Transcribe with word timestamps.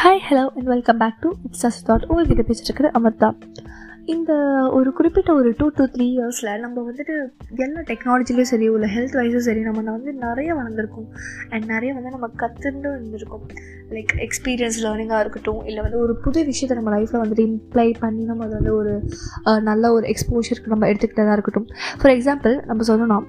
Hi 0.00 0.20
hello 0.28 0.44
and 0.56 0.68
welcome 0.72 0.98
back 0.98 1.18
to 1.20 1.30
it's 1.46 1.64
us 1.66 1.78
that 1.88 2.04
உங்கள்கிட்ட 2.10 2.42
பேசிட்டு 2.50 2.90
அமிர்தா. 2.98 3.28
இந்த 4.04 4.32
ஒரு 4.76 4.92
குறிப்பிட்ட 4.92 5.30
ஒரு 5.34 5.54
டூ 5.56 5.66
டு 5.68 5.84
த்ரீ 5.94 6.06
இயர்ஸில் 6.12 6.60
நம்ம 6.60 6.84
வந்துட்டு 6.86 7.14
எல்லா 7.64 7.80
டெக்னாலஜிலையும் 7.80 8.50
சரி 8.52 8.68
உள்ள 8.68 8.86
ஹெல்த் 8.86 9.16
வைஸும் 9.18 9.44
சரி 9.48 9.60
நம்ம 9.60 9.82
வந்து 9.90 10.12
நிறைய 10.12 10.54
வளர்ந்துருக்கோம். 10.54 11.08
அண்ட் 11.50 11.64
நிறைய 11.64 11.90
வந்து 11.94 12.10
நம்ம 12.10 12.30
கற்றுட்டு 12.42 12.88
இருந்திருக்கோம். 12.94 13.44
லைக் 13.96 14.14
எக்ஸ்பீரியன்ஸ் 14.26 14.80
லேர்னிங்காக 14.84 15.20
இருக்கட்டும் 15.20 15.60
இல்லை 15.64 15.82
வந்து 15.82 15.98
ஒரு 15.98 16.16
புது 16.24 16.44
விஷயத்தை 16.44 16.76
நம்ம 16.78 16.96
லைஃப்பில் 16.98 17.22
வந்துட்டு 17.24 17.46
இம்ப்ளை 17.50 17.94
பண்ணி 18.00 18.24
நம்ம 18.24 18.44
அதை 18.44 18.58
வந்து 18.58 18.74
ஒரு 18.76 18.94
நல்ல 19.70 19.92
ஒரு 19.92 20.14
எக்ஸ்போஷருக்கு 20.14 20.74
நம்ம 20.74 20.86
எடுத்துக்கிட்டதாக 20.86 21.38
இருக்கட்டும். 21.38 21.68
ஃபார் 22.00 22.14
எக்ஸாம்பிள் 22.16 22.56
நம்ம 22.70 22.88
சொல்லணும்னா 22.90 23.20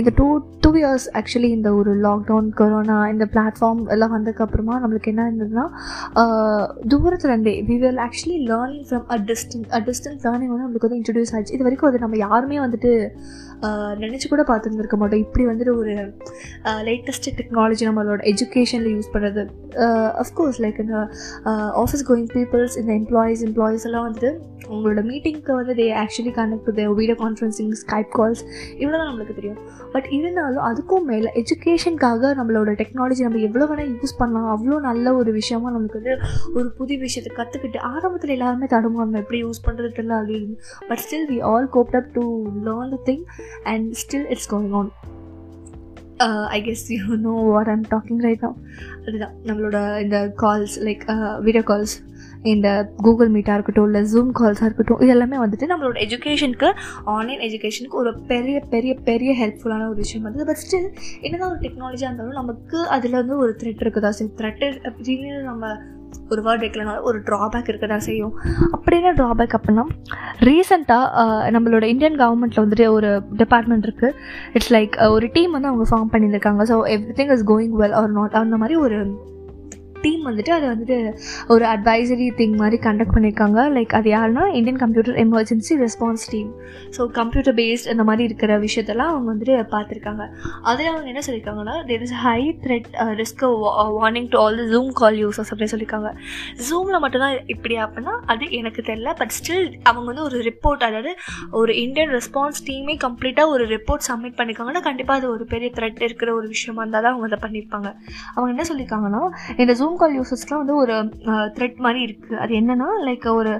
இந்த 0.00 0.10
டூ 0.18 0.26
டூ 0.64 0.70
இயர்ஸ் 0.80 1.06
ஆக்சுவலி 1.18 1.48
இந்த 1.56 1.68
ஒரு 1.78 1.90
லாக்டவுன் 2.04 2.48
கொரோனா 2.60 2.96
இந்த 3.12 3.24
பிளாட்ஃபார்ம் 3.34 3.82
எல்லாம் 3.94 4.12
வந்ததுக்கப்புறமா 4.14 4.74
நம்மளுக்கு 4.82 5.10
என்ன 5.12 5.26
இருந்ததுன்னா 5.28 5.64
தூரத்துலேருந்தே 6.92 7.54
we 7.68 7.76
will 7.82 8.00
actually 8.06 8.38
learning 8.50 8.86
from 8.88 9.04
a 9.16 9.18
distance 9.30 9.68
a 9.78 9.80
distance 9.88 10.22
learning 10.26 10.52
வந்து 10.52 10.64
நம்மளுக்கு 10.66 10.88
வந்து 10.88 11.00
இன்ட்ரடியூஸ் 11.00 11.32
ஆச்சு. 11.36 11.54
இது 11.56 11.66
வரைக்கும் 11.66 11.90
அது 11.90 12.04
நம்ம 12.04 12.18
யாருமே 12.26 12.58
வந்துட்டு 12.64 12.92
நினச்சி 14.04 14.26
கூட 14.32 14.42
பார்த்துருந்துருக்க 14.48 14.96
மாட்டோம். 15.02 15.22
இப்படி 15.26 15.44
வந்துட்டு 15.50 15.74
ஒரு 15.82 15.92
லேட்டஸ்ட் 16.88 17.28
டெக்னாலஜி 17.38 17.84
நம்மளோட 17.88 18.20
எஜுகேஷனில் 18.32 18.94
யூஸ் 18.96 19.12
பண்ணுறது 19.14 19.44
அஃப்கோர்ஸ் 20.24 20.58
லைக் 20.64 20.80
இந்த 20.84 20.96
ஆஃபீஸ் 21.84 22.04
கோயிங் 22.10 22.28
பீப்புள்ஸ் 22.36 22.76
இந்த 22.82 22.92
எம்ப்ளாயீஸ் 23.00 23.44
எம்ப்ளாயீஸ் 23.48 23.86
எல்லாம் 23.90 24.06
வந்துட்டு 24.08 24.32
உங்களோட 24.74 25.00
மீட்டிங்க்கு 25.08 25.54
வந்து 25.60 25.72
they 25.80 25.86
actually 26.02 26.34
connect 26.40 26.68
video 27.00 27.16
conferencing 27.24 27.72
Skype 27.82 28.12
calls 28.18 28.44
இவ்வளோ 28.82 28.96
தான் 29.00 29.08
நம்மளுக்கு 29.10 29.38
தெரியும். 29.40 29.60
பட் 29.92 30.08
இருந்தாலும் 30.10 30.64
அதுக்கும் 30.68 31.06
மேலே 31.10 31.28
எஜுகேஷனுக்காக 31.40 32.32
நம்மளோட 32.38 32.70
டெக்னாலஜி 32.80 33.22
நம்ம 33.26 33.42
எவ்வளோ 33.48 33.66
வேணால் 33.70 33.92
யூஸ் 34.02 34.18
பண்ணலாம். 34.18 34.48
அவ்வளோ 34.54 34.80
நல்ல 34.80 35.14
ஒரு 35.14 35.32
விஷயமா 35.32 35.70
நமக்கு 35.70 36.00
வந்து 36.00 36.14
ஒரு 36.54 36.70
புது 36.78 36.96
விஷயத்தை 36.98 37.32
கற்றுக்கிட்டு 37.38 37.80
ஆரம்பத்தில் 37.92 38.30
எல்லாருமே 38.30 38.66
தடுமாறணும். 38.66 39.04
நம்ம 39.04 39.18
எப்படி 39.18 39.44
யூஸ் 39.44 39.64
பண்ணுறது 39.66 39.90
தெரியல 39.98 40.18
அப்படின்னு 40.20 40.56
but 40.88 41.02
still 41.06 41.26
we 41.32 41.42
all 41.42 41.68
coped 41.76 41.98
up 42.00 42.12
to 42.12 42.24
learn 42.68 42.92
the 42.94 43.00
thing 43.10 43.24
and 43.64 43.86
still 44.02 44.28
it's 44.28 44.54
going 44.54 44.74
on 44.80 44.90
I 46.56 46.58
guess 46.62 46.84
you 46.92 47.16
know 47.16 47.34
what 47.52 47.68
I'm 47.68 47.84
talking 47.90 48.20
right 48.26 48.42
now. 48.42 48.52
அதுதான். 49.06 49.34
நம்மளோட 49.44 49.78
இந்த 50.00 50.18
கால்ஸ் 50.42 50.76
லைக் 50.88 51.04
வீடியோ 51.40 51.62
கால்ஸ் 51.66 51.94
இந்த 52.44 52.68
கூகுள் 52.96 53.28
மீட்டாக 53.28 53.54
இருக்கட்டும் 53.54 53.84
இல்லை 53.84 54.02
ஜூம் 54.12 54.30
கால்ஸாக 54.40 54.68
இருக்கட்டும் 54.68 55.00
இது 55.00 55.12
எல்லாமே 55.12 55.36
வந்துட்டு 55.36 55.70
நம்மளோட 55.72 55.96
எஜுகேஷனுக்கு 56.06 56.70
ஆன்லைன் 57.04 57.40
எஜுகேஷனுக்கு 57.40 57.94
ஒரு 57.94 58.12
பெரிய 58.26 58.60
பெரிய 58.60 58.94
பெரிய 58.94 59.32
ஹெல்ப்ஃபுல்லான 59.42 59.88
ஒரு 59.88 59.94
விஷயம் 59.94 60.22
வந்து 60.22 60.44
பட் 60.44 60.62
ஸ்டில் 60.64 60.88
என்னதான் 61.20 61.50
ஒரு 61.50 61.60
டெக்னாலஜியாக 61.60 62.10
இருந்தாலும் 62.10 62.40
நமக்கு 62.42 62.88
அதில் 62.88 63.12
வந்து 63.12 63.36
ஒரு 63.36 63.56
த்ரெட் 63.62 63.84
இருக்குதா 63.84 64.08
சரி 64.08 64.30
த்ரெட்டு 64.40 64.68
அப்படின்னு 64.84 65.42
நம்ம 65.42 65.74
ஒரு 66.30 66.42
வேர்ட் 66.42 66.62
வைக்கலனாலும் 66.64 67.02
ஒரு 67.02 67.18
ட்ராபேக் 67.18 67.68
இருக்க 67.68 67.86
தான் 67.86 68.04
செய்யும்? 68.08 68.34
அப்படி 68.72 68.96
என்ன 68.96 69.12
ட்ராபேக் 69.12 69.54
அப்படின்னா 69.56 69.84
ரீசெண்டாக 70.40 71.50
நம்மளோட 71.50 71.84
இந்தியன் 71.84 72.18
கவர்மெண்ட்டில் 72.20 72.62
வந்துட்டு 72.64 72.86
ஒரு 72.86 73.10
டிபார்ட்மெண்ட் 73.36 73.86
இருக்குது 73.88 74.14
இட்ஸ் 74.52 74.72
லைக் 74.74 74.96
ஒரு 75.10 75.28
டீம் 75.32 75.50
வந்து 75.50 75.68
அவங்க 75.68 75.86
ஃபார்ம் 75.90 76.12
பண்ணியிருக்காங்க. 76.12 76.62
So 76.70 76.76
everything 77.20 77.32
is 77.32 77.44
going 77.50 77.74
well 77.82 77.96
or 78.00 78.10
not 78.10 78.36
அந்த 78.42 78.56
மாதிரி 78.56 78.76
ஒரு 78.76 78.98
டீம் 80.06 80.22
வந்துட்டு 80.28 80.52
அதை 80.56 80.66
வந்துட்டு 80.72 80.98
ஒரு 81.54 81.64
அட்வைசரி 81.72 82.28
திங் 82.40 82.56
மாதிரி 82.62 82.78
கண்டக்ட் 82.86 83.14
பண்ணியிருக்காங்க 83.16 83.60
லைக் 83.76 83.94
அது 83.98 84.08
யாருன்னா 84.14 84.44
Indian 84.58 84.80
computer 84.82 85.18
emergency 85.24 85.74
response 85.84 86.24
team 86.32 86.50
so 86.96 87.04
computer 87.18 87.56
based 87.60 87.90
இந்த 87.94 88.06
மாதிரி 88.10 88.24
இருக்கிற 88.28 88.52
விஷயத்தெல்லாம் 88.66 89.12
அவங்க 89.12 89.28
வந்துட்டு 89.32 89.56
பார்த்துருக்காங்க. 89.74 90.22
அதில் 90.70 90.90
அவங்க 90.92 91.08
என்ன 91.12 91.22
சொல்லியிருக்காங்கன்னா 91.26 91.76
there 91.90 92.04
is 92.06 92.16
high 92.24 92.38
threat 92.64 92.88
risk 93.20 93.44
warning 93.98 94.28
to 94.34 94.38
all 94.44 94.58
the 94.60 94.66
Zoom 94.74 94.90
call 95.00 95.18
use 95.22 95.40
அப்படின்னு 95.42 95.72
சொல்லியிருக்காங்க 95.74 96.10
ஜூமில் 96.68 97.00
மட்டும்தான் 97.04 97.36
இப்படி 97.54 97.76
அப்படின்னா 97.84 98.14
அது 98.34 98.44
எனக்கு 98.60 98.80
தெரியல. 98.90 99.12
பட் 99.20 99.34
ஸ்டில் 99.38 99.68
அவங்க 99.88 100.06
வந்து 100.10 100.24
ஒரு 100.28 100.38
ரிப்போர்ட் 100.48 100.84
அதாவது 100.88 101.10
ஒரு 101.60 101.72
இந்தியன் 101.84 102.12
ரெஸ்பான்ஸ் 102.16 102.60
டீமே 102.68 102.96
கம்ப்ளீட்டாக 103.06 103.54
ஒரு 103.54 103.64
ரிப்போர்ட் 103.74 104.06
சப்மிட் 104.08 104.36
பண்ணியிருக்காங்கன்னா 104.38 104.84
கண்டிப்பாக 104.88 105.18
அது 105.20 105.28
ஒரு 105.36 105.44
பெரிய 105.52 105.70
த்ரெட் 105.78 106.00
இருக்கிற 106.08 106.30
ஒரு 106.38 106.46
விஷயமா 106.54 106.80
இருந்தால் 106.82 107.04
தான் 107.06 107.14
அவங்க 107.14 107.28
அதை 107.30 107.38
பண்ணியிருப்பாங்க 107.44 107.88
அவங்க 108.34 108.50
என்ன 108.54 108.66
சொல்லியிருக்காங்கன்னா 108.70 109.22
இந்த 109.62 109.72
ஜூம் 109.80 109.93
கால் 110.02 110.14
யூசர்ஸ்லாம் 110.18 110.60
வந்து 110.62 110.76
ஒரு 110.82 110.96
த்ரெட் 111.56 111.78
மாதிரி 111.86 112.00
இருக்குது 112.08 112.38
அது 112.44 112.52
என்னன்னா 112.60 112.88
லைக் 113.08 113.26
ஒரு 113.40 113.52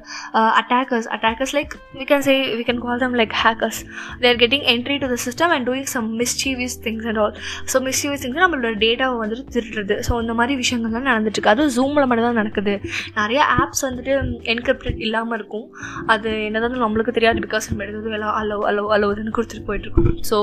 attackers 0.61 1.09
attackers 1.17 1.55
like 1.59 1.75
we 2.01 2.07
can 2.13 2.27
say 2.29 2.37
we 2.59 2.65
can 2.69 2.83
call 2.87 3.03
them 3.05 3.19
like 3.23 3.35
hackers 3.45 3.81
there 4.25 4.41
getting 4.45 4.67
entry 4.75 4.99
to 5.05 5.11
the 5.15 5.19
system 5.27 5.55
and 5.57 5.69
doing 5.71 5.91
some 5.97 6.09
mischievous 6.23 6.79
things 6.87 7.09
and 7.13 7.23
all 7.25 7.37
so 7.73 7.83
mischievous 7.89 8.25
things 8.25 8.43
நம்மளோட 8.45 8.73
டேட்டாவை 8.85 9.17
வந்துட்டு 9.23 9.47
திருடுறது. 9.57 9.97
ஸோ 10.09 10.21
இந்த 10.25 10.35
மாதிரி 10.41 10.55
விஷயங்கள்லாம் 10.63 11.09
நடந்துட்டுருக்கு. 11.11 11.53
அதுவும் 11.55 11.75
ஜூமில் 11.77 12.09
மட்டும் 12.11 12.29
தான் 12.29 12.41
நடக்குது. 12.43 12.75
நிறைய 13.21 13.41
ஆப்ஸ் 13.61 13.85
வந்துட்டு 13.89 14.13
என்கிரிப்டட் 14.55 15.01
இல்லாமல் 15.07 15.37
இருக்கும். 15.39 15.67
அது 16.15 16.31
என்னதான் 16.49 16.85
நம்மளுக்கு 16.85 17.17
தெரியாது 17.19 17.47
பிகாஸ் 17.47 17.69
நம்ம 17.71 17.85
எடுத்தது 17.87 18.17
எல்லாம் 18.19 18.37
அலோ 18.43 18.59
அலோ 18.71 18.85
அலோதுன்னு 18.97 19.37
கொடுத்துட்டு 19.39 19.69
போயிட்டுருக்கோம் 19.71 20.13
so 20.31 20.39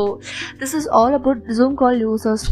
this 0.61 0.75
is 0.79 0.89
all 0.99 1.17
about 1.21 1.41
Zoom 1.59 1.77
call 1.83 1.99
users 2.07 2.45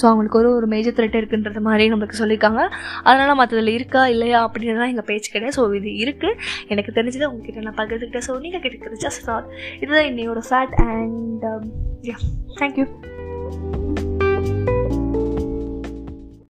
so 0.00 0.04
அவங்களுக்கு 0.10 0.38
ஒரு 0.40 0.50
ஒரு 0.58 0.66
மேஜர் 0.74 0.96
த்ரெட் 0.98 1.18
இருக்குன்றது 1.20 1.62
மாதிரி 1.68 1.84
நம்மளுக்கு 1.92 2.20
சொல்லியிருக்காங்க. 2.20 2.62
அதனால் 3.08 3.38
மற்றதில் 3.40 3.74
இருக்கா 3.78 4.04
இல்லையா 4.14 4.40
அப்படின்னு 4.46 4.80
தான் 4.82 4.92
எங்கள் 4.94 5.08
பேச்சு 5.10 5.32
கிடையாது 5.34 5.56
ஸோ 5.58 5.64
இது 5.80 5.92
இருக்குது 6.04 6.38
எனக்கு 6.74 6.96
தெரிஞ்சதை 6.98 7.28
உங்ககிட்ட 7.32 7.66
நான் 7.68 7.80
பகிர்ந்துக்கிட்டேன். 7.80 8.26
ஸோ 8.28 8.34
நீங்கள் 8.46 8.64
கேட்டுக்கிறது 8.64 9.04
ஜஸ்ட் 9.06 9.30
ஆல் 9.34 9.48
இதுதான் 9.80 10.08
என்னையோட 10.10 10.42
ஃபேட் 10.50 10.76
அண்ட் 10.90 11.46
யா 12.10 12.18
தேங்க்யூ 12.60 12.86